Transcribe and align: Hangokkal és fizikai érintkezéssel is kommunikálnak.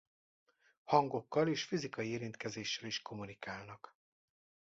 Hangokkal 0.83 1.47
és 1.47 1.63
fizikai 1.63 2.07
érintkezéssel 2.07 2.87
is 2.87 3.01
kommunikálnak. 3.01 3.97